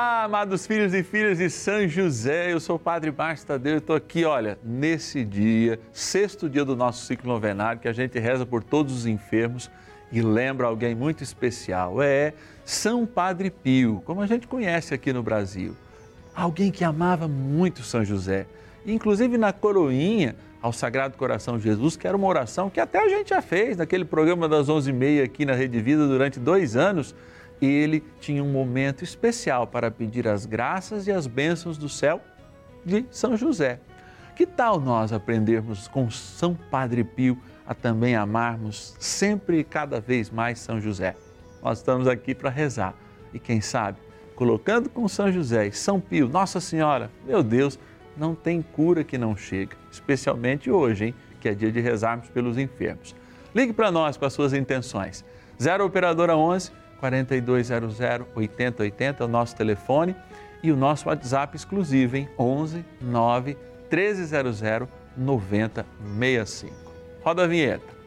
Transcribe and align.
Olá, 0.00 0.22
amados 0.22 0.64
filhos 0.64 0.94
e 0.94 1.02
filhas 1.02 1.38
de 1.38 1.50
São 1.50 1.88
José, 1.88 2.52
eu 2.52 2.60
sou 2.60 2.76
o 2.76 2.78
Padre 2.78 3.10
Márcio 3.10 3.48
Tadeu 3.48 3.74
e 3.74 3.78
estou 3.78 3.96
aqui, 3.96 4.24
olha, 4.24 4.56
nesse 4.62 5.24
dia, 5.24 5.80
sexto 5.92 6.48
dia 6.48 6.64
do 6.64 6.76
nosso 6.76 7.04
ciclo 7.04 7.32
novenário, 7.32 7.80
que 7.80 7.88
a 7.88 7.92
gente 7.92 8.16
reza 8.16 8.46
por 8.46 8.62
todos 8.62 8.94
os 8.96 9.06
enfermos 9.06 9.68
e 10.12 10.22
lembra 10.22 10.68
alguém 10.68 10.94
muito 10.94 11.24
especial, 11.24 12.00
é 12.00 12.32
São 12.64 13.04
Padre 13.04 13.50
Pio, 13.50 14.00
como 14.04 14.20
a 14.20 14.26
gente 14.28 14.46
conhece 14.46 14.94
aqui 14.94 15.12
no 15.12 15.20
Brasil. 15.20 15.74
Alguém 16.32 16.70
que 16.70 16.84
amava 16.84 17.26
muito 17.26 17.82
São 17.82 18.04
José, 18.04 18.46
inclusive 18.86 19.36
na 19.36 19.52
coroinha 19.52 20.36
ao 20.62 20.72
Sagrado 20.72 21.16
Coração 21.16 21.58
de 21.58 21.64
Jesus, 21.64 21.96
que 21.96 22.06
era 22.06 22.16
uma 22.16 22.28
oração 22.28 22.70
que 22.70 22.78
até 22.78 23.02
a 23.02 23.08
gente 23.08 23.30
já 23.30 23.42
fez 23.42 23.76
naquele 23.76 24.04
programa 24.04 24.48
das 24.48 24.68
11h30 24.68 25.24
aqui 25.24 25.44
na 25.44 25.54
Rede 25.54 25.80
Vida 25.80 26.06
durante 26.06 26.38
dois 26.38 26.76
anos, 26.76 27.16
ele 27.66 28.04
tinha 28.20 28.42
um 28.42 28.50
momento 28.50 29.02
especial 29.02 29.66
para 29.66 29.90
pedir 29.90 30.28
as 30.28 30.46
graças 30.46 31.06
e 31.06 31.12
as 31.12 31.26
bênçãos 31.26 31.76
do 31.76 31.88
céu 31.88 32.20
de 32.84 33.04
São 33.10 33.36
José. 33.36 33.80
Que 34.36 34.46
tal 34.46 34.78
nós 34.78 35.12
aprendermos 35.12 35.88
com 35.88 36.10
São 36.10 36.54
Padre 36.54 37.02
Pio 37.02 37.36
a 37.66 37.74
também 37.74 38.14
amarmos 38.14 38.94
sempre 38.98 39.58
e 39.58 39.64
cada 39.64 40.00
vez 40.00 40.30
mais 40.30 40.60
São 40.60 40.80
José? 40.80 41.16
Nós 41.62 41.78
estamos 41.78 42.06
aqui 42.06 42.34
para 42.34 42.48
rezar 42.48 42.94
e 43.34 43.38
quem 43.38 43.60
sabe, 43.60 43.98
colocando 44.36 44.88
com 44.88 45.08
São 45.08 45.30
José 45.32 45.66
e 45.66 45.72
São 45.72 46.00
Pio, 46.00 46.28
Nossa 46.28 46.60
Senhora, 46.60 47.10
meu 47.26 47.42
Deus, 47.42 47.78
não 48.16 48.34
tem 48.34 48.62
cura 48.62 49.02
que 49.02 49.18
não 49.18 49.36
chega, 49.36 49.76
especialmente 49.90 50.70
hoje, 50.70 51.06
hein, 51.06 51.14
que 51.40 51.48
é 51.48 51.54
dia 51.54 51.70
de 51.70 51.80
rezarmos 51.80 52.28
pelos 52.28 52.58
enfermos. 52.58 53.14
Ligue 53.54 53.72
para 53.72 53.90
nós 53.90 54.16
com 54.16 54.24
as 54.24 54.32
suas 54.32 54.52
intenções. 54.52 55.24
0 55.60 55.84
operadora 55.84 56.36
11 56.36 56.70
4200 56.98 57.98
8080 58.34 59.22
é 59.22 59.26
o 59.26 59.28
nosso 59.28 59.56
telefone 59.56 60.14
e 60.62 60.72
o 60.72 60.76
nosso 60.76 61.08
WhatsApp 61.08 61.56
exclusivo 61.56 62.16
em 62.16 62.28
11 62.38 62.84
9 63.00 63.56
1300 63.90 64.60
9065. 65.16 66.74
Roda 67.22 67.44
a 67.44 67.46
vinheta. 67.46 67.98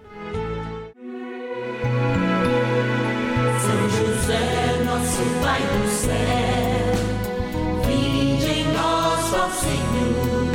São 3.60 3.90
José, 3.90 4.84
nosso 4.86 5.24
Pai 5.42 5.62
do 5.62 5.88
céu, 5.90 6.94
vinde 7.86 8.46
em 8.46 8.66
nós, 8.74 9.34
ó 9.34 9.50
Senhor, 9.50 10.46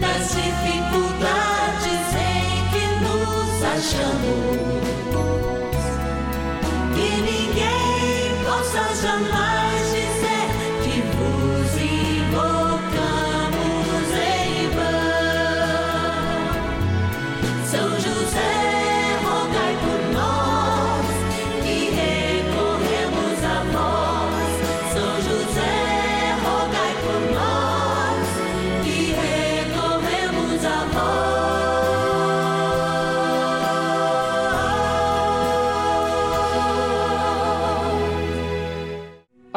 nas 0.00 0.28
dificuldades 0.34 2.14
em 2.16 2.68
que 2.70 2.84
nos 3.04 3.64
achamos. 3.64 4.69
Jamais 9.02 9.39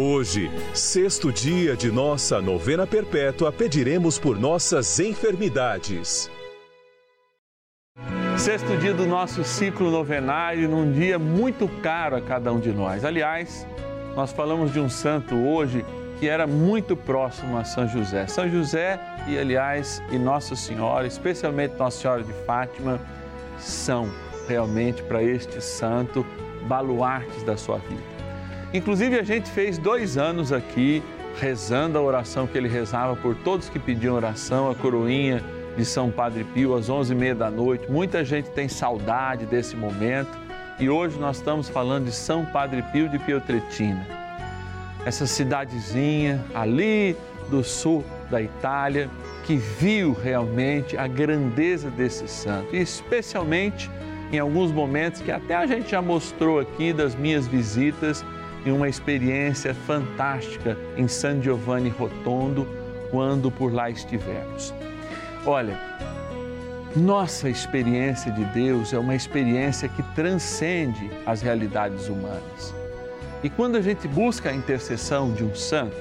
Hoje, 0.00 0.48
sexto 0.74 1.32
dia 1.32 1.76
de 1.76 1.90
nossa 1.90 2.40
novena 2.40 2.86
perpétua, 2.86 3.50
pediremos 3.50 4.16
por 4.16 4.38
nossas 4.38 5.00
enfermidades. 5.00 6.30
Sexto 8.36 8.76
dia 8.76 8.94
do 8.94 9.04
nosso 9.04 9.42
ciclo 9.42 9.90
novenário, 9.90 10.68
num 10.68 10.92
dia 10.92 11.18
muito 11.18 11.66
caro 11.82 12.14
a 12.14 12.20
cada 12.20 12.52
um 12.52 12.60
de 12.60 12.70
nós. 12.70 13.04
Aliás, 13.04 13.66
nós 14.14 14.30
falamos 14.30 14.72
de 14.72 14.78
um 14.78 14.88
santo 14.88 15.34
hoje 15.34 15.84
que 16.20 16.28
era 16.28 16.46
muito 16.46 16.96
próximo 16.96 17.58
a 17.58 17.64
São 17.64 17.88
José. 17.88 18.28
São 18.28 18.48
José 18.48 19.00
e, 19.26 19.36
aliás, 19.36 20.00
e 20.12 20.16
Nossa 20.16 20.54
Senhora, 20.54 21.08
especialmente 21.08 21.74
Nossa 21.76 22.02
Senhora 22.02 22.22
de 22.22 22.32
Fátima, 22.46 23.00
são 23.58 24.08
realmente 24.46 25.02
para 25.02 25.24
este 25.24 25.60
santo 25.60 26.24
baluartes 26.68 27.42
da 27.42 27.56
sua 27.56 27.78
vida. 27.78 28.17
Inclusive, 28.72 29.18
a 29.18 29.22
gente 29.22 29.50
fez 29.50 29.78
dois 29.78 30.18
anos 30.18 30.52
aqui 30.52 31.02
rezando 31.40 31.96
a 31.96 32.02
oração 32.02 32.46
que 32.46 32.58
ele 32.58 32.68
rezava 32.68 33.16
por 33.16 33.34
todos 33.36 33.68
que 33.68 33.78
pediam 33.78 34.14
oração, 34.14 34.70
a 34.70 34.74
coroinha 34.74 35.42
de 35.76 35.84
São 35.84 36.10
Padre 36.10 36.44
Pio 36.44 36.74
às 36.74 36.88
onze 36.88 37.12
e 37.12 37.16
meia 37.16 37.34
da 37.34 37.50
noite. 37.50 37.90
Muita 37.90 38.24
gente 38.24 38.50
tem 38.50 38.68
saudade 38.68 39.46
desse 39.46 39.76
momento 39.76 40.36
e 40.78 40.90
hoje 40.90 41.18
nós 41.18 41.36
estamos 41.36 41.68
falando 41.68 42.06
de 42.06 42.12
São 42.12 42.44
Padre 42.44 42.82
Pio 42.92 43.08
de 43.08 43.18
Pietretina. 43.18 44.04
Essa 45.06 45.26
cidadezinha 45.26 46.44
ali 46.54 47.16
do 47.48 47.62
sul 47.62 48.04
da 48.30 48.42
Itália 48.42 49.08
que 49.44 49.56
viu 49.56 50.12
realmente 50.12 50.96
a 50.96 51.06
grandeza 51.06 51.88
desse 51.90 52.28
santo 52.28 52.74
e 52.74 52.80
especialmente 52.80 53.90
em 54.30 54.38
alguns 54.38 54.70
momentos 54.70 55.22
que 55.22 55.30
até 55.30 55.54
a 55.54 55.66
gente 55.66 55.92
já 55.92 56.02
mostrou 56.02 56.60
aqui 56.60 56.92
das 56.92 57.14
minhas 57.14 57.46
visitas 57.46 58.24
e 58.64 58.70
uma 58.70 58.88
experiência 58.88 59.74
fantástica 59.74 60.76
em 60.96 61.06
San 61.08 61.40
Giovanni 61.40 61.88
Rotondo 61.88 62.66
quando 63.10 63.50
por 63.50 63.72
lá 63.72 63.90
estivermos. 63.90 64.74
Olha, 65.46 65.80
nossa 66.96 67.48
experiência 67.48 68.32
de 68.32 68.44
Deus 68.46 68.92
é 68.92 68.98
uma 68.98 69.14
experiência 69.14 69.88
que 69.88 70.02
transcende 70.14 71.10
as 71.24 71.40
realidades 71.40 72.08
humanas. 72.08 72.74
E 73.42 73.48
quando 73.48 73.76
a 73.76 73.80
gente 73.80 74.08
busca 74.08 74.50
a 74.50 74.54
intercessão 74.54 75.32
de 75.32 75.44
um 75.44 75.54
santo, 75.54 75.96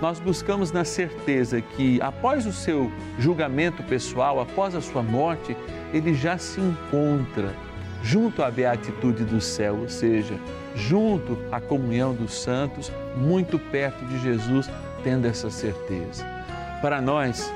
nós 0.00 0.20
buscamos 0.20 0.70
na 0.70 0.84
certeza 0.84 1.60
que 1.60 2.00
após 2.02 2.46
o 2.46 2.52
seu 2.52 2.90
julgamento 3.18 3.82
pessoal, 3.84 4.40
após 4.40 4.74
a 4.74 4.80
sua 4.80 5.02
morte, 5.02 5.56
ele 5.92 6.12
já 6.12 6.36
se 6.36 6.60
encontra 6.60 7.54
junto 8.04 8.42
à 8.42 8.50
beatitude 8.50 9.24
do 9.24 9.40
céu, 9.40 9.78
ou 9.80 9.88
seja, 9.88 10.38
junto 10.76 11.38
à 11.50 11.58
comunhão 11.58 12.14
dos 12.14 12.34
santos, 12.34 12.92
muito 13.16 13.58
perto 13.58 14.04
de 14.04 14.20
Jesus, 14.20 14.68
tendo 15.02 15.26
essa 15.26 15.50
certeza. 15.50 16.22
Para 16.82 17.00
nós, 17.00 17.50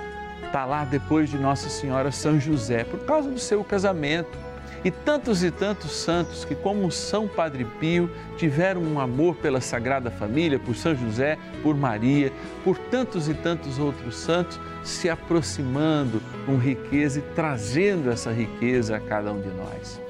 está 0.47 0.65
lá 0.65 0.87
depois 0.87 1.29
de 1.29 1.37
Nossa 1.37 1.69
Senhora 1.69 2.11
São 2.11 2.41
José, 2.41 2.83
por 2.83 2.99
causa 3.01 3.31
do 3.31 3.39
seu 3.39 3.63
casamento. 3.63 4.49
E 4.85 4.93
tantos 4.93 5.43
e 5.43 5.51
tantos 5.51 5.91
santos 5.91 6.45
que, 6.45 6.55
como 6.55 6.91
São 6.91 7.27
Padre 7.27 7.65
Pio, 7.81 8.09
tiveram 8.37 8.81
um 8.81 9.01
amor 9.01 9.35
pela 9.37 9.61
Sagrada 9.61 10.09
Família, 10.09 10.59
por 10.59 10.77
São 10.77 10.95
José, 10.95 11.37
por 11.65 11.77
Maria, 11.77 12.33
por 12.65 12.79
tantos 12.79 13.29
e 13.29 13.35
tantos 13.35 13.79
outros 13.79 14.17
santos, 14.17 14.59
se 14.85 15.11
aproximando 15.11 16.23
com 16.47 16.57
riqueza 16.57 17.19
e 17.19 17.23
trazendo 17.35 18.09
essa 18.11 18.33
riqueza 18.33 18.97
a 18.97 19.01
cada 19.01 19.33
um 19.33 19.41
de 19.41 19.49
nós. 19.49 20.08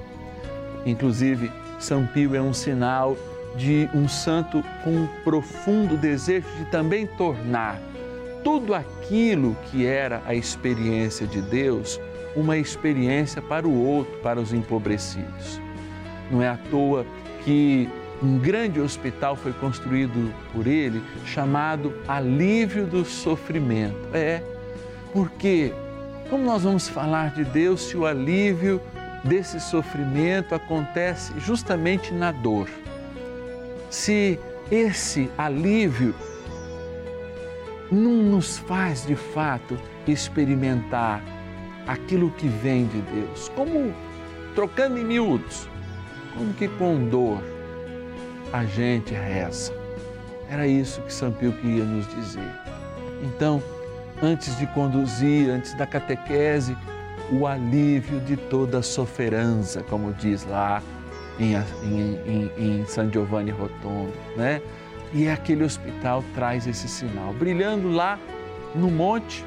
Inclusive, 0.89 1.51
São 1.79 2.07
Pio 2.07 2.35
é 2.35 2.41
um 2.41 2.55
sinal 2.55 3.17
de 3.57 3.89
um 3.95 4.09
santo 4.09 4.65
com 4.83 4.91
um 4.91 5.09
profundo 5.23 5.97
desejo 5.97 6.47
de 6.57 6.65
também 6.67 7.07
tornar 7.07 7.81
tudo 8.43 8.75
aquilo 8.75 9.57
que 9.65 9.85
era 9.85 10.23
a 10.27 10.35
experiência 10.35 11.27
de 11.27 11.41
Deus, 11.43 12.01
uma 12.35 12.57
experiência 12.57 13.43
para 13.43 13.67
o 13.67 13.85
outro, 13.85 14.19
para 14.23 14.41
os 14.41 14.53
empobrecidos. 14.53 15.61
Não 16.31 16.43
é 16.43 16.49
à 16.49 16.57
toa 16.71 17.05
que 17.45 17.89
um 18.23 18.39
grande 18.39 18.81
hospital 18.81 19.37
foi 19.37 19.53
construído 19.53 20.33
por 20.53 20.67
ele 20.67 21.03
chamado 21.25 21.93
Alívio 22.07 22.87
do 22.87 23.05
Sofrimento. 23.05 23.97
É, 24.13 24.43
porque 25.13 25.73
como 26.31 26.45
nós 26.45 26.63
vamos 26.63 26.89
falar 26.89 27.33
de 27.33 27.45
Deus 27.45 27.83
se 27.89 27.97
o 27.97 28.05
alívio 28.05 28.81
desse 29.25 29.61
sofrimento 29.61 30.55
acontece 30.55 31.33
justamente 31.39 32.13
na 32.13 32.33
dor? 32.33 32.69
Se 33.91 34.39
esse 34.71 35.31
alívio 35.39 36.15
não 37.91 38.13
nos 38.13 38.59
faz 38.59 39.07
de 39.07 39.17
fato 39.17 39.79
experimentar 40.07 41.23
aquilo 41.87 42.31
que 42.33 42.49
vem 42.49 42.87
de 42.87 43.01
Deus, 43.01 43.49
como 43.55 43.95
trocando 44.55 44.99
em 44.99 45.05
miúdos, 45.05 45.69
como 46.37 46.53
que 46.55 46.69
com 46.69 47.09
dor 47.09 47.43
a 48.53 48.65
gente 48.65 49.15
reza. 49.15 49.73
Era 50.51 50.67
isso 50.67 51.01
que 51.03 51.13
São 51.13 51.33
Pio 51.33 51.53
queria 51.53 51.85
nos 51.85 52.07
dizer. 52.15 52.51
Então, 53.23 53.63
antes 54.23 54.57
de 54.59 54.67
conduzir, 54.69 55.51
antes 55.51 55.75
da 55.75 55.87
catequese, 55.87 56.77
o 57.31 57.47
alívio 57.47 58.21
de 58.21 58.37
toda 58.37 58.83
sofrança, 58.83 59.83
como 59.83 60.13
diz 60.15 60.47
lá 60.47 60.83
em, 61.39 61.55
em, 61.85 62.21
em, 62.27 62.81
em 62.81 62.87
San 62.87 63.11
Giovanni 63.11 63.51
Rotondo, 63.51 64.13
né? 64.37 64.61
E 65.13 65.29
aquele 65.29 65.65
hospital 65.65 66.23
traz 66.35 66.67
esse 66.67 66.89
sinal, 66.89 67.33
brilhando 67.33 67.91
lá 67.91 68.19
no 68.75 68.91
monte, 68.91 69.45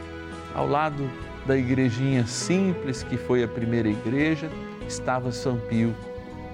ao 0.55 0.67
lado 0.67 1.09
da 1.45 1.57
igrejinha 1.57 2.25
simples 2.25 3.03
que 3.03 3.17
foi 3.17 3.43
a 3.43 3.47
primeira 3.47 3.89
igreja, 3.89 4.49
estava 4.87 5.31
São 5.31 5.57
Pio 5.57 5.93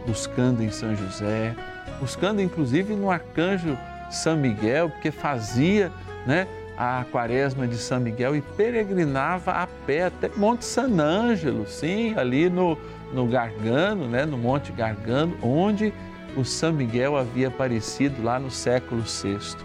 buscando 0.05 0.61
em 0.61 0.69
São 0.69 0.95
José, 0.95 1.55
buscando 1.99 2.41
inclusive 2.41 2.95
no 2.95 3.09
arcanjo 3.09 3.77
São 4.11 4.37
Miguel, 4.37 4.89
porque 4.89 5.11
fazia, 5.11 5.91
né, 6.25 6.47
a 6.77 7.03
quaresma 7.11 7.67
de 7.67 7.77
São 7.77 7.99
Miguel 7.99 8.35
e 8.35 8.41
peregrinava 8.41 9.51
a 9.51 9.65
pé 9.65 10.05
até 10.05 10.29
Monte 10.35 10.63
San 10.63 10.99
Ângelo, 10.99 11.67
sim, 11.67 12.13
ali 12.15 12.49
no, 12.49 12.77
no 13.11 13.25
Gargano, 13.25 14.07
né, 14.07 14.25
no 14.25 14.37
Monte 14.37 14.71
Gargano, 14.71 15.35
onde 15.41 15.91
o 16.35 16.45
São 16.45 16.71
Miguel 16.71 17.17
havia 17.17 17.47
aparecido 17.47 18.21
lá 18.21 18.39
no 18.39 18.51
século 18.51 19.01
VI. 19.01 19.57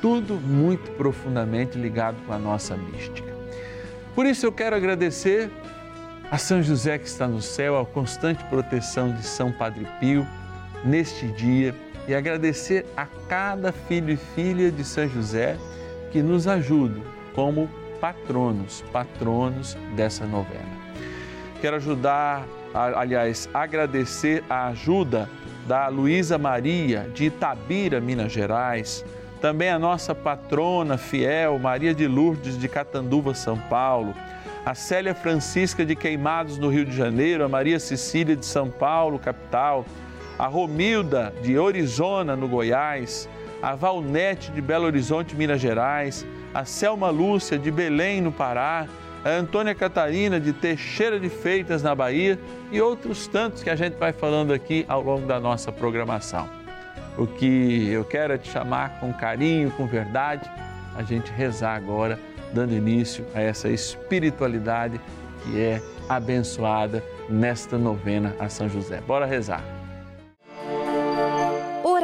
Tudo 0.00 0.34
muito 0.34 0.92
profundamente 0.92 1.76
ligado 1.76 2.16
com 2.24 2.32
a 2.32 2.38
nossa 2.38 2.76
mística. 2.76 3.32
Por 4.14 4.24
isso 4.24 4.46
eu 4.46 4.52
quero 4.52 4.76
agradecer 4.76 5.50
a 6.30 6.38
São 6.38 6.62
José 6.62 6.98
que 6.98 7.06
está 7.06 7.26
no 7.26 7.42
céu, 7.42 7.80
a 7.80 7.84
constante 7.84 8.44
proteção 8.44 9.12
de 9.12 9.24
São 9.24 9.50
Padre 9.50 9.86
Pio 9.98 10.26
neste 10.84 11.26
dia 11.26 11.74
e 12.06 12.14
agradecer 12.14 12.86
a 12.96 13.06
cada 13.28 13.72
filho 13.72 14.12
e 14.12 14.16
filha 14.16 14.70
de 14.70 14.84
São 14.84 15.08
José 15.08 15.56
que 16.12 16.22
nos 16.22 16.46
ajudam 16.46 17.02
como 17.34 17.68
patronos, 18.00 18.84
patronos 18.92 19.76
dessa 19.96 20.26
novena. 20.26 20.82
Quero 21.60 21.76
ajudar, 21.76 22.46
aliás, 22.74 23.48
agradecer 23.54 24.44
a 24.50 24.68
ajuda 24.68 25.28
da 25.66 25.88
Luísa 25.88 26.36
Maria 26.36 27.08
de 27.14 27.26
Itabira, 27.26 28.00
Minas 28.00 28.32
Gerais, 28.32 29.04
também 29.40 29.70
a 29.70 29.78
nossa 29.78 30.14
patrona 30.14 30.98
fiel, 30.98 31.58
Maria 31.58 31.94
de 31.94 32.06
Lourdes 32.06 32.58
de 32.58 32.68
Catanduva, 32.68 33.34
São 33.34 33.56
Paulo, 33.56 34.14
a 34.64 34.74
Célia 34.74 35.14
Francisca 35.14 35.84
de 35.84 35.96
Queimados, 35.96 36.58
no 36.58 36.68
Rio 36.68 36.84
de 36.84 36.96
Janeiro, 36.96 37.44
a 37.44 37.48
Maria 37.48 37.80
Cecília 37.80 38.36
de 38.36 38.46
São 38.46 38.70
Paulo, 38.70 39.18
capital, 39.18 39.84
a 40.38 40.46
Romilda 40.46 41.32
de 41.42 41.58
Orizona, 41.58 42.36
no 42.36 42.46
Goiás, 42.46 43.28
a 43.62 43.76
Valnete 43.76 44.50
de 44.50 44.60
Belo 44.60 44.86
Horizonte, 44.86 45.36
Minas 45.36 45.60
Gerais, 45.60 46.26
a 46.52 46.64
Selma 46.64 47.08
Lúcia 47.10 47.56
de 47.56 47.70
Belém, 47.70 48.20
no 48.20 48.32
Pará, 48.32 48.88
a 49.24 49.30
Antônia 49.30 49.74
Catarina 49.74 50.40
de 50.40 50.52
Teixeira 50.52 51.20
de 51.20 51.28
Feitas, 51.28 51.82
na 51.82 51.94
Bahia 51.94 52.38
e 52.72 52.80
outros 52.80 53.28
tantos 53.28 53.62
que 53.62 53.70
a 53.70 53.76
gente 53.76 53.94
vai 53.94 54.12
falando 54.12 54.52
aqui 54.52 54.84
ao 54.88 55.00
longo 55.00 55.26
da 55.26 55.38
nossa 55.38 55.70
programação. 55.70 56.48
O 57.16 57.26
que 57.26 57.88
eu 57.88 58.04
quero 58.04 58.32
é 58.32 58.38
te 58.38 58.50
chamar 58.50 58.98
com 58.98 59.12
carinho, 59.12 59.70
com 59.70 59.86
verdade, 59.86 60.50
a 60.96 61.02
gente 61.02 61.30
rezar 61.30 61.76
agora, 61.76 62.18
dando 62.52 62.74
início 62.74 63.24
a 63.34 63.40
essa 63.40 63.68
espiritualidade 63.68 65.00
que 65.44 65.60
é 65.60 65.80
abençoada 66.08 67.02
nesta 67.28 67.78
novena 67.78 68.34
a 68.38 68.48
São 68.48 68.68
José. 68.68 69.00
Bora 69.06 69.24
rezar. 69.24 69.81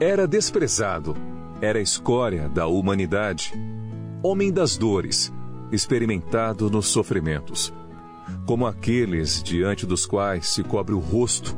Era 0.00 0.28
desprezado, 0.28 1.16
era 1.60 1.80
escória 1.80 2.48
da 2.48 2.68
humanidade, 2.68 3.52
homem 4.22 4.52
das 4.52 4.76
dores, 4.76 5.32
experimentado 5.72 6.70
nos 6.70 6.86
sofrimentos. 6.86 7.74
Como 8.46 8.64
aqueles 8.64 9.42
diante 9.42 9.84
dos 9.84 10.06
quais 10.06 10.46
se 10.50 10.62
cobre 10.62 10.94
o 10.94 11.00
rosto, 11.00 11.56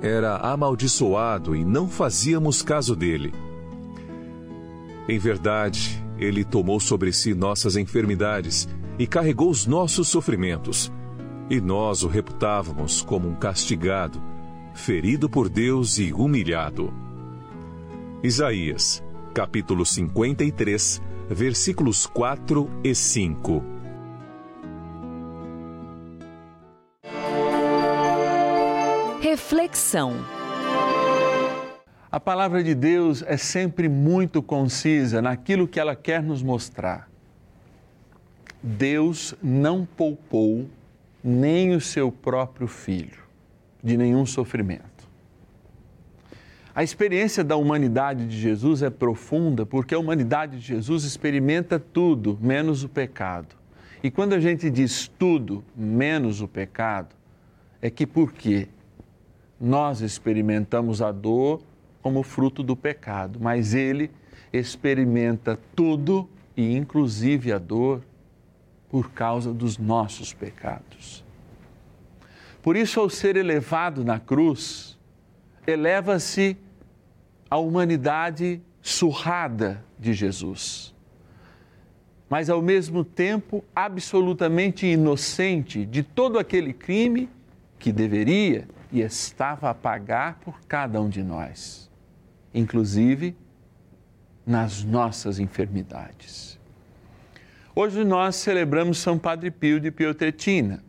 era 0.00 0.38
amaldiçoado 0.38 1.54
e 1.54 1.66
não 1.66 1.86
fazíamos 1.86 2.62
caso 2.62 2.96
dele. 2.96 3.30
Em 5.06 5.18
verdade, 5.18 6.02
ele 6.16 6.44
tomou 6.44 6.80
sobre 6.80 7.12
si 7.12 7.34
nossas 7.34 7.76
enfermidades 7.76 8.66
e 8.98 9.06
carregou 9.06 9.50
os 9.50 9.66
nossos 9.66 10.08
sofrimentos. 10.08 10.90
E 11.50 11.60
nós 11.60 12.02
o 12.02 12.08
reputávamos 12.08 13.02
como 13.02 13.28
um 13.28 13.34
castigado, 13.34 14.18
ferido 14.72 15.28
por 15.28 15.50
Deus 15.50 15.98
e 15.98 16.10
humilhado. 16.10 16.90
Isaías, 18.24 19.02
capítulo 19.34 19.84
53, 19.84 21.02
versículos 21.28 22.06
4 22.06 22.70
e 22.84 22.94
5. 22.94 23.64
Reflexão. 29.20 30.12
A 32.12 32.20
palavra 32.20 32.62
de 32.62 32.76
Deus 32.76 33.24
é 33.26 33.36
sempre 33.36 33.88
muito 33.88 34.40
concisa 34.40 35.20
naquilo 35.20 35.66
que 35.66 35.80
ela 35.80 35.96
quer 35.96 36.22
nos 36.22 36.44
mostrar. 36.44 37.10
Deus 38.62 39.34
não 39.42 39.84
poupou 39.84 40.70
nem 41.24 41.74
o 41.74 41.80
seu 41.80 42.12
próprio 42.12 42.68
filho 42.68 43.18
de 43.82 43.96
nenhum 43.96 44.24
sofrimento. 44.24 44.91
A 46.74 46.82
experiência 46.82 47.44
da 47.44 47.54
humanidade 47.56 48.26
de 48.26 48.38
Jesus 48.38 48.82
é 48.82 48.88
profunda 48.88 49.66
porque 49.66 49.94
a 49.94 49.98
humanidade 49.98 50.58
de 50.58 50.66
Jesus 50.66 51.04
experimenta 51.04 51.78
tudo 51.78 52.38
menos 52.40 52.82
o 52.82 52.88
pecado. 52.88 53.54
E 54.02 54.10
quando 54.10 54.32
a 54.32 54.40
gente 54.40 54.70
diz 54.70 55.06
tudo 55.18 55.62
menos 55.76 56.40
o 56.40 56.48
pecado, 56.48 57.14
é 57.80 57.90
que 57.90 58.06
porque 58.06 58.68
nós 59.60 60.00
experimentamos 60.00 61.02
a 61.02 61.12
dor 61.12 61.60
como 62.00 62.22
fruto 62.22 62.62
do 62.62 62.74
pecado, 62.74 63.38
mas 63.40 63.74
ele 63.74 64.10
experimenta 64.52 65.58
tudo 65.76 66.28
e 66.56 66.74
inclusive 66.74 67.52
a 67.52 67.58
dor 67.58 68.02
por 68.90 69.10
causa 69.10 69.52
dos 69.52 69.78
nossos 69.78 70.32
pecados. 70.32 71.22
Por 72.62 72.76
isso, 72.76 72.98
ao 72.98 73.10
ser 73.10 73.36
elevado 73.36 74.04
na 74.04 74.18
cruz, 74.18 74.91
eleva-se 75.66 76.56
a 77.48 77.56
humanidade 77.56 78.60
surrada 78.80 79.84
de 79.98 80.12
Jesus, 80.12 80.94
mas 82.28 82.50
ao 82.50 82.60
mesmo 82.60 83.04
tempo 83.04 83.64
absolutamente 83.74 84.86
inocente 84.86 85.84
de 85.84 86.02
todo 86.02 86.38
aquele 86.38 86.72
crime 86.72 87.28
que 87.78 87.92
deveria 87.92 88.66
e 88.90 89.00
estava 89.00 89.70
a 89.70 89.74
pagar 89.74 90.38
por 90.40 90.60
cada 90.62 91.00
um 91.00 91.08
de 91.08 91.22
nós, 91.22 91.90
inclusive 92.52 93.36
nas 94.46 94.82
nossas 94.82 95.38
enfermidades. 95.38 96.58
Hoje 97.74 98.04
nós 98.04 98.36
celebramos 98.36 98.98
São 98.98 99.18
Padre 99.18 99.50
Pio 99.50 99.80
de 99.80 99.90
Pietrelcina, 99.90 100.82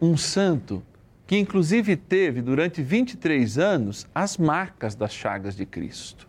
um 0.00 0.16
santo 0.16 0.82
que 1.28 1.36
inclusive 1.36 1.94
teve 1.94 2.40
durante 2.40 2.82
23 2.82 3.58
anos 3.58 4.06
as 4.14 4.38
marcas 4.38 4.94
das 4.94 5.12
chagas 5.12 5.54
de 5.54 5.66
Cristo. 5.66 6.26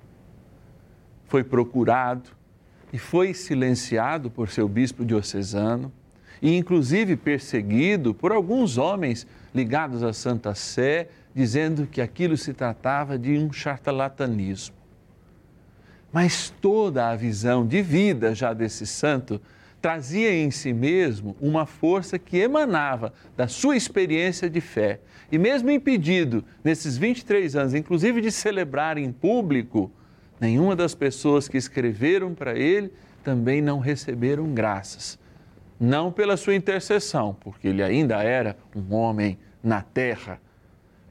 Foi 1.30 1.42
procurado 1.42 2.32
e 2.92 3.00
foi 3.00 3.34
silenciado 3.34 4.30
por 4.30 4.50
seu 4.50 4.68
bispo 4.68 5.06
diocesano 5.06 5.90
e 6.42 6.54
inclusive 6.58 7.16
perseguido 7.16 8.14
por 8.14 8.34
alguns 8.34 8.78
homens 8.78 9.26
ligados 9.56 10.04
à 10.04 10.12
Santa 10.12 10.54
Sé, 10.54 11.08
dizendo 11.34 11.88
que 11.88 12.02
aquilo 12.02 12.36
se 12.36 12.54
tratava 12.54 13.18
de 13.18 13.38
um 13.38 13.54
charlatanismo. 13.54 14.76
Mas 16.12 16.54
toda 16.60 17.08
a 17.08 17.16
visão 17.16 17.66
de 17.66 17.82
vida 17.82 18.36
já 18.36 18.52
desse 18.52 18.86
santo 18.86 19.40
trazia 19.82 20.34
em 20.34 20.52
si 20.52 20.74
mesmo 20.74 21.36
uma 21.40 21.66
força 21.66 22.20
que 22.20 22.38
emanava 22.38 23.14
da 23.38 23.48
sua 23.48 23.78
experiência 23.78 24.50
de 24.50 24.62
fé. 24.62 25.00
E 25.32 25.38
mesmo 25.38 25.70
impedido, 25.70 26.44
nesses 26.64 26.98
23 26.98 27.56
anos, 27.56 27.74
inclusive 27.74 28.22
de 28.22 28.32
celebrar 28.32 28.98
em 28.98 29.12
público, 29.12 29.92
nenhuma 30.40 30.76
das 30.76 30.96
pessoas 30.96 31.48
que 31.48 31.58
escreveram 31.58 32.34
para 32.34 32.58
ele 32.58 32.92
também 33.24 33.62
não 33.62 33.80
receberam 33.80 34.54
graças 34.54 35.20
não 35.80 36.12
pela 36.12 36.36
sua 36.36 36.56
intercessão, 36.56 37.36
porque 37.40 37.70
ele 37.70 37.82
ainda 37.82 38.22
era 38.22 38.58
um 38.76 38.94
homem 38.94 39.40
na 39.64 39.82
terra, 39.82 40.40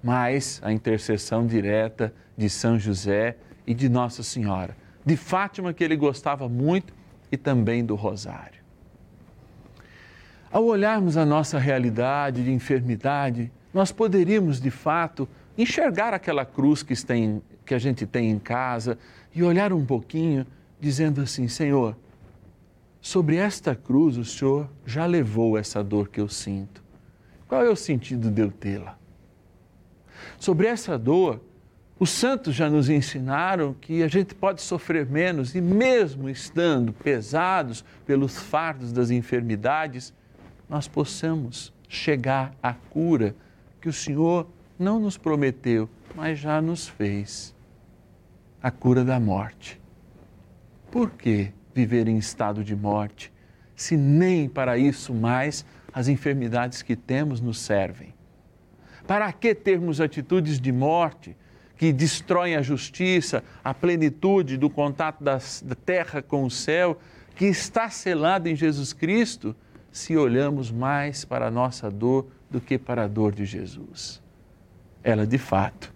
mas 0.02 0.60
a 0.62 0.70
intercessão 0.70 1.46
direta 1.46 2.12
de 2.36 2.50
São 2.50 2.78
José 2.78 3.36
e 3.66 3.72
de 3.72 3.88
Nossa 3.88 4.22
Senhora, 4.22 4.76
de 5.04 5.16
Fátima, 5.16 5.72
que 5.72 5.82
ele 5.82 5.96
gostava 5.96 6.48
muito, 6.48 6.92
e 7.32 7.36
também 7.36 7.84
do 7.84 7.94
Rosário. 7.94 8.57
Ao 10.50 10.64
olharmos 10.64 11.16
a 11.16 11.26
nossa 11.26 11.58
realidade 11.58 12.42
de 12.42 12.50
enfermidade, 12.50 13.52
nós 13.72 13.92
poderíamos, 13.92 14.60
de 14.60 14.70
fato, 14.70 15.28
enxergar 15.56 16.14
aquela 16.14 16.44
cruz 16.44 16.82
que, 16.82 16.94
tem, 17.04 17.42
que 17.66 17.74
a 17.74 17.78
gente 17.78 18.06
tem 18.06 18.30
em 18.30 18.38
casa 18.38 18.98
e 19.34 19.42
olhar 19.42 19.72
um 19.72 19.84
pouquinho, 19.84 20.46
dizendo 20.80 21.20
assim: 21.20 21.48
Senhor, 21.48 21.94
sobre 23.00 23.36
esta 23.36 23.74
cruz 23.74 24.16
o 24.16 24.24
Senhor 24.24 24.68
já 24.86 25.04
levou 25.04 25.58
essa 25.58 25.84
dor 25.84 26.08
que 26.08 26.20
eu 26.20 26.28
sinto. 26.28 26.82
Qual 27.46 27.62
é 27.62 27.68
o 27.68 27.76
sentido 27.76 28.30
de 28.30 28.42
eu 28.42 28.50
tê-la? 28.50 28.98
Sobre 30.38 30.66
essa 30.66 30.98
dor, 30.98 31.40
os 31.98 32.10
santos 32.10 32.54
já 32.54 32.70
nos 32.70 32.88
ensinaram 32.88 33.74
que 33.80 34.02
a 34.02 34.08
gente 34.08 34.34
pode 34.34 34.62
sofrer 34.62 35.04
menos 35.06 35.54
e, 35.54 35.60
mesmo 35.60 36.28
estando 36.28 36.92
pesados 36.92 37.84
pelos 38.06 38.38
fardos 38.38 38.92
das 38.92 39.10
enfermidades, 39.10 40.14
nós 40.68 40.86
possamos 40.86 41.72
chegar 41.88 42.54
à 42.62 42.74
cura 42.74 43.34
que 43.80 43.88
o 43.88 43.92
Senhor 43.92 44.46
não 44.78 45.00
nos 45.00 45.16
prometeu, 45.16 45.88
mas 46.14 46.38
já 46.38 46.60
nos 46.60 46.88
fez 46.88 47.54
a 48.62 48.70
cura 48.70 49.04
da 49.04 49.18
morte. 49.18 49.80
Por 50.90 51.10
quê? 51.10 51.52
viver 51.78 52.08
em 52.08 52.18
estado 52.18 52.64
de 52.64 52.74
morte, 52.74 53.32
se 53.76 53.96
nem 53.96 54.48
para 54.48 54.76
isso 54.76 55.14
mais 55.14 55.64
as 55.92 56.08
enfermidades 56.08 56.82
que 56.82 56.96
temos 56.96 57.40
nos 57.40 57.60
servem? 57.60 58.12
Para 59.06 59.32
que 59.32 59.54
termos 59.54 60.00
atitudes 60.00 60.60
de 60.60 60.72
morte 60.72 61.36
que 61.76 61.92
destroem 61.92 62.56
a 62.56 62.62
justiça, 62.62 63.44
a 63.62 63.72
plenitude 63.72 64.56
do 64.56 64.68
contato 64.68 65.22
das, 65.22 65.62
da 65.64 65.76
terra 65.76 66.20
com 66.20 66.42
o 66.42 66.50
céu, 66.50 66.98
que 67.36 67.44
está 67.44 67.88
selado 67.88 68.48
em 68.48 68.56
Jesus 68.56 68.92
Cristo, 68.92 69.54
se 69.98 70.16
olhamos 70.16 70.70
mais 70.70 71.24
para 71.24 71.48
a 71.48 71.50
nossa 71.50 71.90
dor 71.90 72.26
do 72.50 72.60
que 72.60 72.78
para 72.78 73.04
a 73.04 73.08
dor 73.08 73.34
de 73.34 73.44
Jesus? 73.44 74.22
Ela, 75.02 75.26
de 75.26 75.38
fato, 75.38 75.92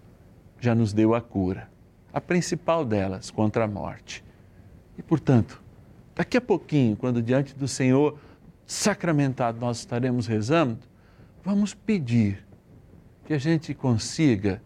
já 0.59 0.75
nos 0.75 0.93
deu 0.93 1.15
a 1.15 1.21
cura, 1.21 1.69
a 2.11 2.21
principal 2.21 2.85
delas 2.85 3.31
contra 3.31 3.65
a 3.65 3.67
morte. 3.67 4.23
E, 4.97 5.01
portanto, 5.01 5.63
Daqui 6.15 6.37
a 6.37 6.41
pouquinho, 6.41 6.95
quando 6.95 7.21
diante 7.21 7.55
do 7.55 7.67
Senhor 7.67 8.17
sacramentado 8.67 9.59
nós 9.59 9.79
estaremos 9.79 10.27
rezando, 10.27 10.79
vamos 11.43 11.73
pedir 11.73 12.45
que 13.25 13.33
a 13.33 13.37
gente 13.37 13.73
consiga 13.73 14.61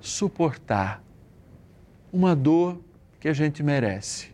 suportar 0.00 1.02
uma 2.12 2.34
dor 2.34 2.80
que 3.20 3.28
a 3.28 3.32
gente 3.32 3.62
merece, 3.62 4.30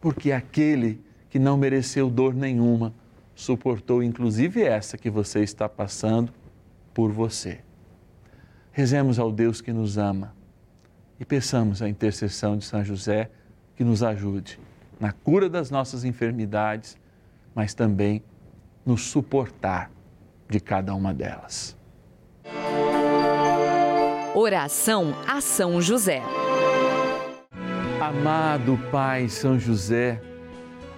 porque 0.00 0.30
aquele 0.30 1.00
que 1.28 1.38
não 1.38 1.56
mereceu 1.56 2.08
dor 2.08 2.32
nenhuma 2.32 2.94
suportou 3.42 4.02
inclusive 4.02 4.62
essa 4.62 4.96
que 4.96 5.10
você 5.10 5.40
está 5.40 5.68
passando 5.68 6.32
por 6.94 7.10
você. 7.10 7.60
Rezemos 8.70 9.18
ao 9.18 9.32
Deus 9.32 9.60
que 9.60 9.72
nos 9.72 9.98
ama 9.98 10.34
e 11.18 11.24
peçamos 11.24 11.82
a 11.82 11.88
intercessão 11.88 12.56
de 12.56 12.64
São 12.64 12.84
José 12.84 13.30
que 13.76 13.84
nos 13.84 14.02
ajude 14.02 14.58
na 14.98 15.12
cura 15.12 15.48
das 15.48 15.70
nossas 15.70 16.04
enfermidades, 16.04 16.96
mas 17.54 17.74
também 17.74 18.22
no 18.86 18.96
suportar 18.96 19.90
de 20.48 20.60
cada 20.60 20.94
uma 20.94 21.12
delas. 21.12 21.76
Oração 24.34 25.14
a 25.26 25.40
São 25.40 25.82
José. 25.82 26.22
Amado 28.00 28.78
Pai 28.90 29.28
São 29.28 29.58
José, 29.58 30.20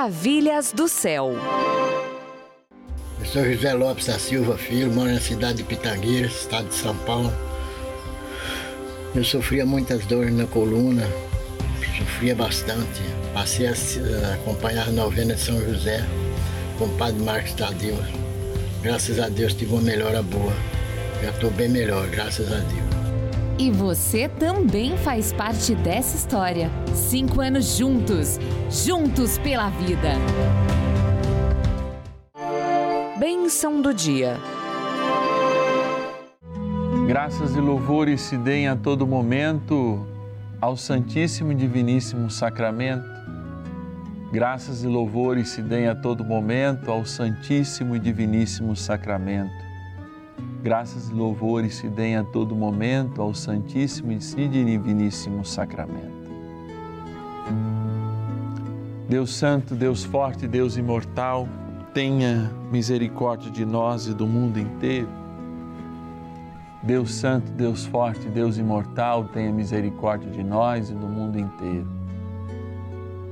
Maravilhas 0.00 0.72
do 0.72 0.88
céu. 0.88 1.34
Eu 3.18 3.26
sou 3.26 3.44
José 3.44 3.74
Lopes 3.74 4.06
da 4.06 4.18
Silva 4.18 4.56
Filho, 4.56 4.90
moro 4.90 5.12
na 5.12 5.20
cidade 5.20 5.58
de 5.58 5.64
Pitangueiras, 5.64 6.32
estado 6.32 6.68
de 6.68 6.74
São 6.74 6.96
Paulo. 7.00 7.30
Eu 9.14 9.22
sofria 9.22 9.66
muitas 9.66 10.06
dores 10.06 10.32
na 10.32 10.46
coluna, 10.46 11.06
sofria 11.98 12.34
bastante. 12.34 13.02
Passei 13.34 13.66
a 13.66 13.74
acompanhar 14.36 14.88
a 14.88 14.92
novena 14.92 15.34
de 15.34 15.40
São 15.42 15.60
José 15.60 16.02
com 16.78 16.86
o 16.86 16.96
padre 16.96 17.22
Marcos 17.22 17.52
Tadeu. 17.52 17.98
Graças 18.82 19.20
a 19.20 19.28
Deus 19.28 19.52
tive 19.52 19.74
uma 19.74 19.82
melhora 19.82 20.22
boa. 20.22 20.54
Já 21.22 21.28
estou 21.28 21.50
bem 21.50 21.68
melhor, 21.68 22.06
graças 22.06 22.50
a 22.50 22.56
Deus. 22.56 22.89
E 23.60 23.70
você 23.70 24.26
também 24.26 24.96
faz 24.96 25.34
parte 25.34 25.74
dessa 25.74 26.16
história. 26.16 26.70
Cinco 26.94 27.42
anos 27.42 27.76
juntos, 27.76 28.38
juntos 28.70 29.36
pela 29.36 29.68
vida. 29.68 30.14
Bênção 33.18 33.82
do 33.82 33.92
dia. 33.92 34.38
Graças 37.06 37.54
e 37.54 37.60
louvores 37.60 38.22
se 38.22 38.38
deem 38.38 38.66
a 38.66 38.74
todo 38.74 39.06
momento 39.06 40.06
ao 40.58 40.74
Santíssimo 40.74 41.52
e 41.52 41.54
Diviníssimo 41.54 42.30
Sacramento. 42.30 43.04
Graças 44.32 44.82
e 44.84 44.86
louvores 44.86 45.50
se 45.50 45.60
deem 45.60 45.86
a 45.86 45.94
todo 45.94 46.24
momento 46.24 46.90
ao 46.90 47.04
Santíssimo 47.04 47.94
e 47.94 47.98
Diviníssimo 47.98 48.74
Sacramento 48.74 49.69
graças 50.62 51.08
e 51.08 51.14
louvores 51.14 51.76
se 51.76 51.88
deem 51.88 52.16
a 52.16 52.24
todo 52.24 52.54
momento 52.54 53.22
ao 53.22 53.34
Santíssimo 53.34 54.12
e 54.12 54.48
Diviníssimo 54.48 55.44
Sacramento. 55.44 56.20
Deus 59.08 59.34
Santo, 59.34 59.74
Deus 59.74 60.04
Forte, 60.04 60.46
Deus 60.46 60.76
Imortal, 60.76 61.48
tenha 61.92 62.50
misericórdia 62.70 63.50
de 63.50 63.64
nós 63.64 64.06
e 64.06 64.14
do 64.14 64.26
mundo 64.26 64.58
inteiro. 64.58 65.08
Deus 66.82 67.14
Santo, 67.14 67.50
Deus 67.52 67.84
Forte, 67.84 68.28
Deus 68.28 68.56
Imortal, 68.56 69.24
tenha 69.24 69.52
misericórdia 69.52 70.30
de 70.30 70.44
nós 70.44 70.90
e 70.90 70.94
do 70.94 71.06
mundo 71.06 71.38
inteiro. 71.38 71.88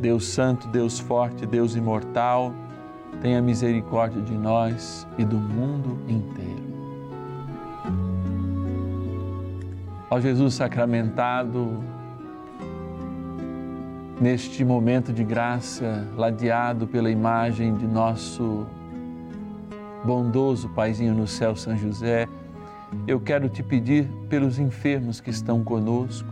Deus 0.00 0.26
Santo, 0.26 0.66
Deus 0.68 0.98
Forte, 0.98 1.46
Deus 1.46 1.76
Imortal, 1.76 2.52
tenha 3.20 3.40
misericórdia 3.40 4.20
de 4.20 4.34
nós 4.34 5.06
e 5.16 5.24
do 5.24 5.36
mundo 5.36 5.98
inteiro. 6.08 6.67
Ó 10.10 10.18
Jesus 10.18 10.54
sacramentado, 10.54 11.84
neste 14.18 14.64
momento 14.64 15.12
de 15.12 15.22
graça, 15.22 16.08
ladeado 16.16 16.86
pela 16.86 17.10
imagem 17.10 17.74
de 17.74 17.86
nosso 17.86 18.66
bondoso 20.06 20.70
Paizinho 20.70 21.12
no 21.12 21.26
céu, 21.26 21.54
São 21.54 21.76
José, 21.76 22.26
eu 23.06 23.20
quero 23.20 23.50
te 23.50 23.62
pedir 23.62 24.08
pelos 24.30 24.58
enfermos 24.58 25.20
que 25.20 25.28
estão 25.28 25.62
conosco 25.62 26.28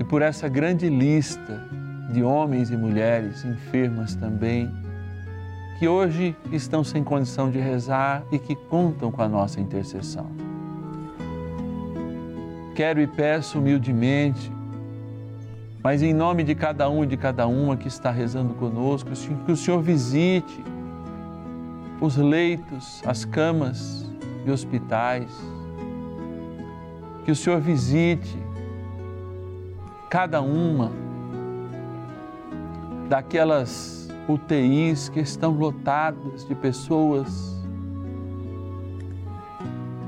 e 0.00 0.04
por 0.04 0.22
essa 0.22 0.48
grande 0.48 0.88
lista 0.88 1.62
de 2.10 2.22
homens 2.22 2.70
e 2.70 2.76
mulheres 2.76 3.44
enfermas 3.44 4.14
também, 4.14 4.70
que 5.78 5.86
hoje 5.86 6.34
estão 6.50 6.82
sem 6.82 7.04
condição 7.04 7.50
de 7.50 7.58
rezar 7.58 8.24
e 8.32 8.38
que 8.38 8.54
contam 8.54 9.12
com 9.12 9.20
a 9.20 9.28
nossa 9.28 9.60
intercessão 9.60 10.45
quero 12.76 13.00
e 13.00 13.06
peço 13.06 13.58
humildemente, 13.58 14.52
mas 15.82 16.02
em 16.02 16.12
nome 16.12 16.44
de 16.44 16.54
cada 16.54 16.90
um 16.90 17.04
e 17.04 17.06
de 17.06 17.16
cada 17.16 17.46
uma 17.46 17.74
que 17.74 17.88
está 17.88 18.10
rezando 18.10 18.52
conosco, 18.52 19.10
que 19.46 19.52
o 19.52 19.56
Senhor 19.56 19.80
visite 19.80 20.62
os 21.98 22.18
leitos, 22.18 23.02
as 23.06 23.24
camas 23.24 24.04
de 24.44 24.50
hospitais, 24.50 25.30
que 27.24 27.30
o 27.30 27.34
Senhor 27.34 27.58
visite 27.62 28.36
cada 30.10 30.42
uma 30.42 30.92
daquelas 33.08 34.10
UTIs 34.28 35.08
que 35.08 35.20
estão 35.20 35.52
lotadas 35.52 36.46
de 36.46 36.54
pessoas 36.54 37.56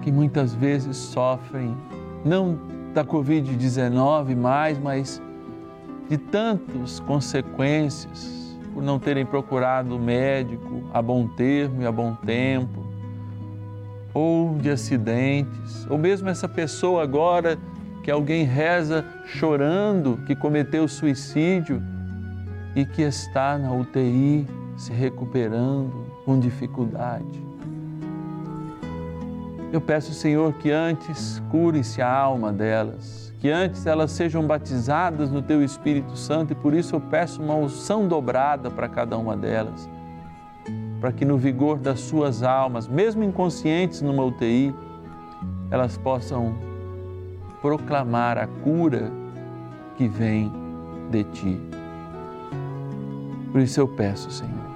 que 0.02 0.12
muitas 0.12 0.54
vezes 0.54 0.98
sofrem 0.98 1.74
não 2.28 2.58
da 2.92 3.04
Covid-19 3.04 4.36
mais, 4.36 4.78
mas 4.78 5.20
de 6.08 6.16
tantas 6.16 7.00
consequências 7.00 8.56
por 8.72 8.82
não 8.82 8.98
terem 8.98 9.26
procurado 9.26 9.96
o 9.96 9.98
médico 9.98 10.84
a 10.92 11.02
bom 11.02 11.26
termo 11.26 11.82
e 11.82 11.86
a 11.86 11.92
bom 11.92 12.14
tempo, 12.14 12.86
ou 14.14 14.56
de 14.58 14.70
acidentes, 14.70 15.86
ou 15.90 15.98
mesmo 15.98 16.28
essa 16.28 16.48
pessoa 16.48 17.02
agora 17.02 17.58
que 18.02 18.10
alguém 18.10 18.44
reza 18.44 19.04
chorando 19.26 20.18
que 20.26 20.34
cometeu 20.34 20.88
suicídio 20.88 21.82
e 22.74 22.84
que 22.84 23.02
está 23.02 23.58
na 23.58 23.72
UTI 23.72 24.46
se 24.76 24.92
recuperando 24.92 26.06
com 26.24 26.38
dificuldade. 26.38 27.47
Eu 29.70 29.82
peço, 29.82 30.14
Senhor, 30.14 30.54
que 30.54 30.70
antes 30.70 31.42
cure-se 31.50 32.00
a 32.00 32.10
alma 32.10 32.50
delas, 32.50 33.34
que 33.38 33.50
antes 33.50 33.84
elas 33.84 34.10
sejam 34.10 34.46
batizadas 34.46 35.30
no 35.30 35.42
Teu 35.42 35.62
Espírito 35.62 36.16
Santo 36.16 36.52
e 36.52 36.56
por 36.56 36.72
isso 36.72 36.96
eu 36.96 37.00
peço 37.00 37.42
uma 37.42 37.54
unção 37.54 38.08
dobrada 38.08 38.70
para 38.70 38.88
cada 38.88 39.18
uma 39.18 39.36
delas, 39.36 39.88
para 41.00 41.12
que 41.12 41.22
no 41.22 41.36
vigor 41.36 41.78
das 41.78 42.00
suas 42.00 42.42
almas, 42.42 42.88
mesmo 42.88 43.22
inconscientes 43.22 44.00
numa 44.00 44.24
UTI, 44.24 44.74
elas 45.70 45.98
possam 45.98 46.56
proclamar 47.60 48.38
a 48.38 48.46
cura 48.46 49.12
que 49.96 50.08
vem 50.08 50.50
de 51.10 51.24
Ti. 51.24 51.60
Por 53.52 53.60
isso 53.60 53.78
eu 53.78 53.86
peço, 53.86 54.30
Senhor 54.30 54.67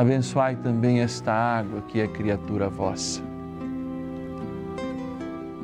Abençoai 0.00 0.56
também 0.56 1.00
esta 1.00 1.30
água 1.30 1.82
que 1.82 2.00
é 2.00 2.08
criatura 2.08 2.70
vossa, 2.70 3.20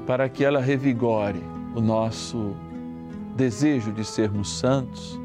para 0.07 0.29
que 0.29 0.45
ela 0.45 0.61
revigore 0.61 1.43
o 1.75 1.81
nosso 1.81 2.55
desejo 3.35 3.91
de 3.93 4.05
sermos 4.05 4.59
santos, 4.59 5.19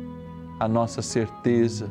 a 0.62 0.66
nossa 0.66 1.02
certeza 1.02 1.90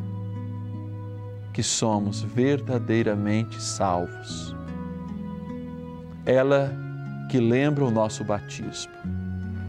que 1.53 1.63
somos 1.63 2.23
verdadeiramente 2.23 3.63
salvos. 3.63 4.57
Ela 6.25 6.75
que 7.31 7.39
lembra 7.39 7.85
o 7.85 7.91
nosso 7.91 8.25
batismo, 8.25 8.95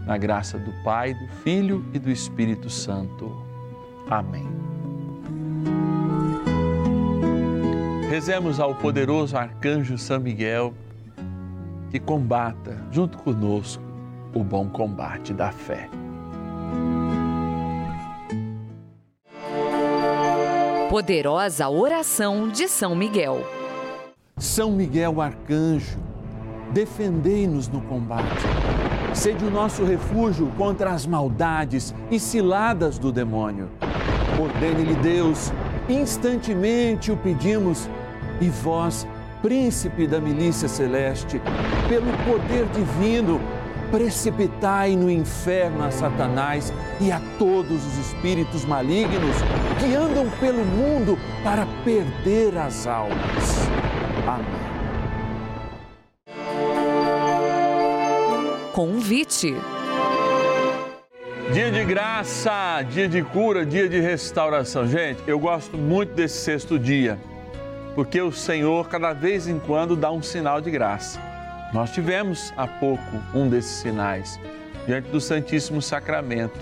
na 0.05 0.17
graça 0.17 0.57
do 0.57 0.71
Pai, 0.85 1.13
do 1.13 1.27
Filho 1.43 1.85
e 1.93 1.99
do 1.99 2.09
Espírito 2.09 2.69
Santo. 2.69 3.29
Amém. 4.09 4.70
Rezemos 8.11 8.59
ao 8.59 8.75
poderoso 8.75 9.37
arcanjo 9.37 9.97
São 9.97 10.19
Miguel 10.19 10.73
que 11.89 11.97
combata 11.97 12.77
junto 12.91 13.17
conosco 13.17 13.81
o 14.35 14.43
bom 14.43 14.67
combate 14.67 15.33
da 15.33 15.49
fé. 15.49 15.89
Poderosa 20.89 21.69
oração 21.69 22.49
de 22.49 22.67
São 22.67 22.93
Miguel. 22.93 23.47
São 24.37 24.73
Miguel 24.73 25.21
arcanjo, 25.21 25.97
defendei-nos 26.73 27.69
no 27.69 27.79
combate. 27.79 28.43
Sede 29.13 29.45
o 29.45 29.49
nosso 29.49 29.85
refúgio 29.85 30.51
contra 30.57 30.91
as 30.91 31.05
maldades 31.05 31.95
e 32.11 32.19
ciladas 32.19 32.99
do 32.99 33.09
demônio. 33.09 33.69
Ordene-lhe 34.37 34.95
Deus, 34.95 35.53
instantemente 35.87 37.09
o 37.09 37.15
pedimos 37.15 37.87
e 38.41 38.49
vós, 38.49 39.07
príncipe 39.41 40.07
da 40.07 40.19
milícia 40.19 40.67
celeste, 40.67 41.39
pelo 41.87 42.11
poder 42.25 42.65
divino, 42.73 43.39
precipitai 43.91 44.95
no 44.95 45.09
inferno 45.11 45.83
a 45.83 45.91
Satanás 45.91 46.73
e 46.99 47.11
a 47.11 47.21
todos 47.37 47.85
os 47.85 47.97
espíritos 47.97 48.65
malignos 48.65 49.35
que 49.79 49.93
andam 49.95 50.29
pelo 50.39 50.65
mundo 50.65 51.17
para 51.43 51.67
perder 51.83 52.57
as 52.57 52.87
almas. 52.87 53.69
Amém. 54.27 54.61
Convite. 58.73 59.55
Dia 61.53 61.69
de 61.69 61.83
graça, 61.83 62.81
dia 62.89 63.09
de 63.09 63.21
cura, 63.21 63.65
dia 63.65 63.89
de 63.89 63.99
restauração. 63.99 64.87
Gente, 64.87 65.21
eu 65.27 65.37
gosto 65.37 65.77
muito 65.77 66.13
desse 66.13 66.37
sexto 66.37 66.79
dia 66.79 67.19
porque 67.95 68.21
o 68.21 68.31
Senhor, 68.31 68.87
cada 68.87 69.13
vez 69.13 69.47
em 69.47 69.59
quando, 69.59 69.95
dá 69.95 70.11
um 70.11 70.21
sinal 70.21 70.61
de 70.61 70.71
graça. 70.71 71.19
Nós 71.73 71.91
tivemos 71.91 72.53
há 72.57 72.67
pouco 72.67 73.03
um 73.33 73.49
desses 73.49 73.77
sinais 73.77 74.39
diante 74.85 75.09
do 75.09 75.21
Santíssimo 75.21 75.81
Sacramento 75.81 76.59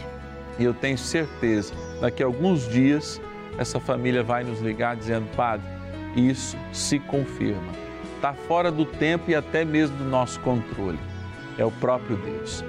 e 0.57 0.63
eu 0.63 0.73
tenho 0.73 0.97
certeza, 0.97 1.73
daqui 2.01 2.21
a 2.21 2.25
alguns 2.25 2.67
dias, 2.67 3.21
essa 3.57 3.79
família 3.79 4.21
vai 4.21 4.43
nos 4.43 4.59
ligar 4.59 4.95
dizendo: 4.95 5.27
Padre, 5.35 5.65
isso 6.15 6.57
se 6.73 6.99
confirma. 6.99 7.71
Está 8.15 8.33
fora 8.33 8.71
do 8.71 8.85
tempo 8.85 9.31
e 9.31 9.35
até 9.35 9.63
mesmo 9.63 9.97
do 9.97 10.03
nosso 10.03 10.39
controle. 10.41 10.99
É 11.57 11.63
o 11.63 11.71
próprio 11.71 12.17
Deus. 12.17 12.63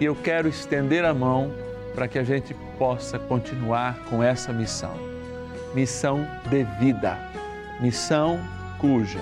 E 0.00 0.04
eu 0.04 0.16
quero 0.16 0.48
estender 0.48 1.04
a 1.04 1.14
mão 1.14 1.52
para 1.94 2.08
que 2.08 2.18
a 2.18 2.24
gente 2.24 2.54
possa 2.78 3.18
continuar 3.18 3.98
com 4.08 4.22
essa 4.22 4.52
missão 4.52 5.10
missão 5.74 6.26
de 6.48 6.64
vida 6.80 7.16
missão 7.80 8.38
cuja 8.78 9.20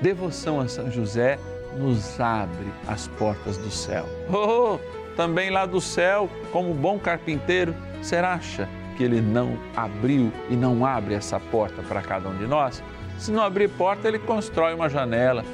devoção 0.00 0.60
a 0.60 0.68
São 0.68 0.90
José 0.90 1.38
nos 1.76 2.20
abre 2.20 2.66
as 2.86 3.08
portas 3.08 3.56
do 3.56 3.70
céu. 3.70 4.06
Oh, 4.32 4.78
também 5.16 5.50
lá 5.50 5.66
do 5.66 5.80
céu, 5.80 6.28
como 6.52 6.72
bom 6.72 6.98
carpinteiro, 6.98 7.74
será 8.02 8.34
acha 8.34 8.68
que 8.96 9.04
ele 9.04 9.20
não 9.20 9.58
abriu 9.76 10.32
e 10.48 10.56
não 10.56 10.84
abre 10.84 11.14
essa 11.14 11.38
porta 11.38 11.82
para 11.82 12.00
cada 12.00 12.28
um 12.28 12.36
de 12.36 12.46
nós? 12.46 12.82
Se 13.18 13.30
não 13.30 13.42
abrir 13.42 13.68
porta, 13.68 14.08
ele 14.08 14.18
constrói 14.18 14.74
uma 14.74 14.88
janela 14.88 15.44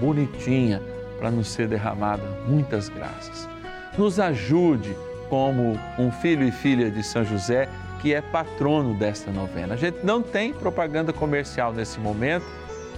bonitinha 0.00 0.80
para 1.18 1.30
nos 1.30 1.48
ser 1.48 1.66
derramada 1.66 2.22
muitas 2.46 2.88
graças. 2.88 3.48
Nos 3.96 4.20
ajude 4.20 4.96
como 5.28 5.78
um 5.98 6.10
filho 6.10 6.46
e 6.46 6.52
filha 6.52 6.90
de 6.90 7.02
São 7.02 7.24
José 7.24 7.68
que 8.00 8.14
é 8.14 8.20
patrono 8.20 8.94
desta 8.94 9.30
novena. 9.30 9.74
A 9.74 9.76
gente 9.76 9.98
não 10.04 10.22
tem 10.22 10.52
propaganda 10.52 11.12
comercial 11.12 11.72
nesse 11.72 11.98
momento, 11.98 12.46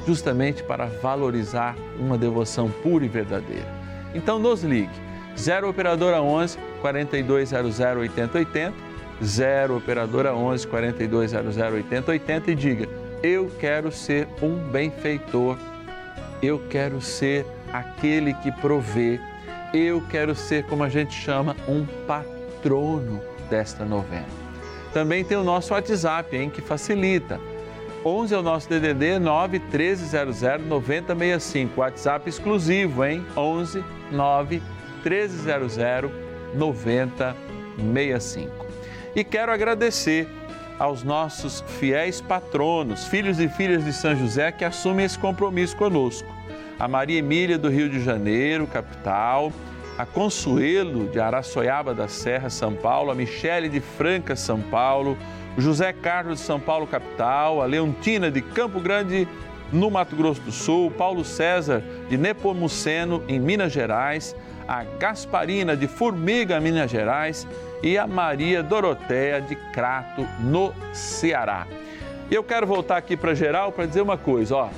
justamente 0.07 0.63
para 0.63 0.87
valorizar 0.87 1.77
uma 1.99 2.17
devoção 2.17 2.71
pura 2.71 3.05
e 3.05 3.09
verdadeira. 3.09 3.67
Então 4.15 4.39
nos 4.39 4.63
ligue 4.63 4.91
0 5.39 5.69
operadora 5.69 6.21
11 6.21 6.59
4200 6.81 7.81
8080 7.81 8.91
0 9.23 9.77
operadora 9.77 10.35
11 10.35 10.67
4200 10.67 11.57
8080 11.57 12.51
e 12.51 12.55
diga: 12.55 13.01
eu 13.23 13.51
quero 13.59 13.93
ser 13.93 14.27
um 14.41 14.57
benfeitor. 14.57 15.59
Eu 16.43 16.59
quero 16.71 17.03
ser 17.03 17.45
aquele 17.71 18.33
que 18.33 18.51
provê. 18.51 19.21
Eu 19.75 20.03
quero 20.09 20.35
ser, 20.35 20.65
como 20.65 20.83
a 20.83 20.89
gente 20.89 21.13
chama, 21.13 21.55
um 21.69 21.85
patrono 22.07 23.21
desta 23.51 23.85
novena. 23.85 24.40
Também 24.93 25.25
tem 25.25 25.37
o 25.37 25.45
nosso 25.45 25.73
WhatsApp, 25.73 26.37
hein, 26.37 26.51
que 26.51 26.61
facilita. 26.61 27.41
11 28.05 28.35
é 28.35 28.39
o 28.39 28.43
nosso 28.43 28.69
DDD 28.69 29.19
9 29.19 29.59
1300 29.59 30.67
9065. 30.67 31.81
WhatsApp 31.81 32.29
exclusivo, 32.29 33.05
hein? 33.05 33.25
11 33.37 33.85
9 34.11 34.63
1300 35.05 36.11
9065. 36.55 38.67
E 39.15 39.23
quero 39.23 39.53
agradecer 39.53 40.27
aos 40.79 41.03
nossos 41.03 41.63
fiéis 41.79 42.23
patronos, 42.23 43.07
filhos 43.07 43.39
e 43.39 43.49
filhas 43.49 43.85
de 43.85 43.93
São 43.93 44.17
José 44.17 44.51
que 44.51 44.65
assumem 44.65 45.05
esse 45.05 45.19
compromisso 45.19 45.77
conosco. 45.77 46.29
A 46.79 46.89
Maria 46.89 47.19
Emília 47.19 47.59
do 47.59 47.69
Rio 47.69 47.91
de 47.91 48.03
Janeiro, 48.03 48.67
capital 48.67 49.53
a 50.01 50.07
Consuelo 50.07 51.09
de 51.09 51.21
Araçoiaba 51.21 51.93
da 51.93 52.09
Serra, 52.09 52.49
São 52.49 52.75
Paulo, 52.75 53.11
a 53.11 53.15
Michele 53.15 53.69
de 53.69 53.81
Franca, 53.81 54.35
São 54.35 54.59
Paulo, 54.59 55.15
o 55.59 55.61
José 55.61 55.93
Carlos 55.93 56.39
de 56.39 56.47
São 56.47 56.59
Paulo, 56.59 56.87
capital, 56.87 57.61
a 57.61 57.67
Leontina 57.67 58.31
de 58.31 58.41
Campo 58.41 58.81
Grande, 58.81 59.29
no 59.71 59.91
Mato 59.91 60.17
Grosso 60.17 60.41
do 60.41 60.53
Sul, 60.53 60.91
Paulo 60.91 61.23
César 61.23 61.83
de 62.09 62.17
Nepomuceno, 62.17 63.23
em 63.29 63.39
Minas 63.39 63.73
Gerais, 63.73 64.35
a 64.67 64.85
Gasparina 64.85 65.77
de 65.77 65.87
Formiga, 65.87 66.59
Minas 66.61 66.91
Gerais, 66.91 67.47
e 67.83 67.99
a 67.99 68.07
Maria 68.07 68.63
Doroteia 68.63 69.39
de 69.39 69.55
Crato, 69.55 70.27
no 70.41 70.73
Ceará. 70.95 71.67
E 72.31 72.35
eu 72.35 72.43
quero 72.43 72.67
voltar 72.67 72.97
aqui 72.97 73.19
para 73.19 73.35
geral 73.35 73.71
para 73.71 73.85
dizer 73.85 74.01
uma 74.01 74.17
coisa, 74.17 74.57
ó 74.57 74.71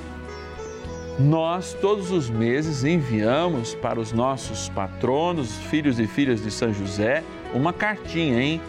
nós 1.19 1.73
todos 1.73 2.11
os 2.11 2.29
meses 2.29 2.83
enviamos 2.83 3.75
para 3.75 3.99
os 3.99 4.11
nossos 4.11 4.69
patronos, 4.69 5.55
filhos 5.69 5.99
e 5.99 6.07
filhas 6.07 6.41
de 6.41 6.49
São 6.49 6.73
José, 6.73 7.23
uma 7.53 7.71
cartinha, 7.71 8.41
hein? 8.41 8.61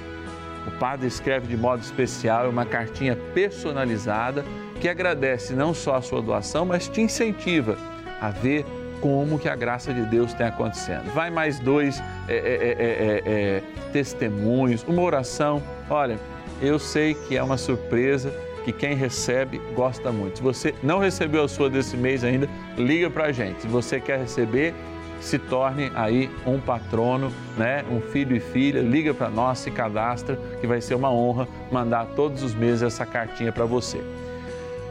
O 0.67 0.71
padre 0.73 1.07
escreve 1.07 1.47
de 1.47 1.57
modo 1.57 1.83
especial 1.83 2.49
uma 2.49 2.67
cartinha 2.67 3.17
personalizada 3.35 4.45
que 4.81 4.89
agradece 4.89 5.55
não 5.55 5.73
só 5.73 5.97
a 5.97 6.03
sua 6.03 6.21
doação, 6.21 6.65
mas 6.65 6.89
te 6.89 7.01
incentiva 7.01 7.79
a 8.21 8.31
ver 8.31 8.65
como 9.01 9.39
que 9.39 9.49
a 9.49 9.57
graça 9.57 9.93
de 9.93 10.03
Deus 10.07 10.33
tem 10.33 10.47
acontecendo. 10.47 11.13
Vai 11.13 11.31
mais 11.31 11.59
dois 11.59 12.03
é, 12.27 12.35
é, 12.35 13.23
é, 13.27 13.63
testemunhos, 13.93 14.83
uma 14.85 15.03
oração. 15.03 15.63
Olha, 15.91 16.19
eu 16.61 16.79
sei 16.79 17.15
que 17.15 17.37
é 17.37 17.43
uma 17.43 17.59
surpresa 17.59 18.33
que 18.65 18.73
quem 18.73 18.95
recebe 18.95 19.61
gosta 19.75 20.11
muito. 20.11 20.39
Se 20.39 20.43
você 20.43 20.75
não 20.83 20.99
recebeu 20.99 21.45
a 21.45 21.49
sua 21.49 21.69
desse 21.69 21.97
mês 21.97 22.25
ainda, 22.25 22.49
liga 22.77 23.11
para 23.11 23.27
a 23.27 23.33
gente. 23.33 23.63
Se 23.63 23.69
você 23.69 24.01
quer 24.01 24.19
receber, 24.19 24.75
se 25.21 25.39
torne 25.39 25.93
aí 25.95 26.31
um 26.47 26.59
patrono, 26.59 27.31
né? 27.57 27.85
um 27.91 28.01
filho 28.01 28.35
e 28.35 28.41
filha, 28.41 28.81
liga 28.81 29.13
para 29.13 29.31
nós, 29.31 29.59
se 29.59 29.71
cadastra, 29.71 30.39
que 30.61 30.67
vai 30.67 30.81
ser 30.81 30.95
uma 30.95 31.11
honra 31.11 31.47
mandar 31.71 32.07
todos 32.17 32.43
os 32.43 32.55
meses 32.55 32.83
essa 32.83 33.07
cartinha 33.07 33.53
para 33.53 33.67
você. 33.67 34.03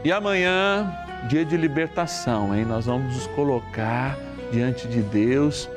E 0.04 0.12
amanhã, 0.12 0.92
dia 1.28 1.44
de 1.44 1.56
libertação, 1.56 2.54
hein? 2.54 2.64
Nós 2.64 2.86
vamos 2.86 3.14
nos 3.14 3.26
colocar 3.28 4.18
diante 4.52 4.86
de 4.86 5.02
Deus, 5.02 5.68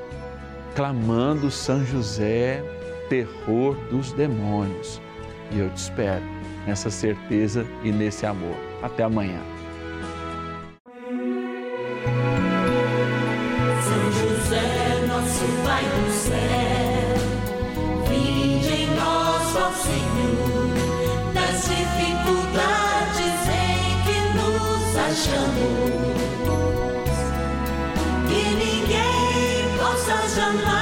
clamando 0.75 1.49
São 1.49 1.83
José, 1.85 2.63
terror 3.09 3.75
dos 3.89 4.11
demônios. 4.13 5.01
E 5.51 5.59
eu 5.59 5.69
te 5.69 5.77
espero 5.77 6.36
nessa 6.67 6.91
certeza 6.91 7.65
e 7.81 7.91
nesse 7.91 8.25
amor. 8.25 8.57
Até 8.83 9.03
amanhã. 9.03 9.39
São 13.81 14.11
José, 14.11 15.05
nosso 15.07 15.45
Pai 15.63 15.83
do 15.83 16.11
céu, 16.11 17.15
em 18.13 18.59
Senhor, 18.59 19.41
dificuldades 21.67 23.47
em 23.47 24.01
que 24.03 24.17
nos 24.35 24.95
achamos. 24.97 26.17
Que 28.27 28.41
ninguém 28.55 29.77
possa 29.77 30.17
jamais 30.35 30.76